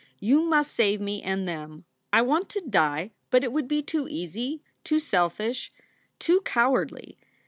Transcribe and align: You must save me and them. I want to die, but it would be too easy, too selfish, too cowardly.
You 0.19 0.41
must 0.41 0.73
save 0.73 0.99
me 0.99 1.21
and 1.21 1.47
them. 1.47 1.85
I 2.11 2.23
want 2.23 2.49
to 2.49 2.61
die, 2.67 3.11
but 3.29 3.43
it 3.43 3.51
would 3.51 3.67
be 3.67 3.83
too 3.83 4.07
easy, 4.07 4.63
too 4.83 4.97
selfish, 4.97 5.71
too 6.17 6.41
cowardly. 6.41 7.19